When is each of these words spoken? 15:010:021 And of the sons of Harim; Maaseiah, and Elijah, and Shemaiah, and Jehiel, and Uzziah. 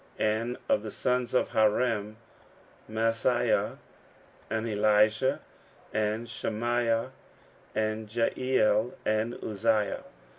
15:010:021 0.19 0.31
And 0.31 0.57
of 0.67 0.81
the 0.81 0.89
sons 0.89 1.33
of 1.35 1.49
Harim; 1.49 2.17
Maaseiah, 2.89 3.77
and 4.49 4.67
Elijah, 4.67 5.41
and 5.93 6.27
Shemaiah, 6.27 7.11
and 7.75 8.09
Jehiel, 8.09 8.95
and 9.05 9.35
Uzziah. 9.43 10.03